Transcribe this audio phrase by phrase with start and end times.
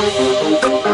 [0.00, 0.87] Música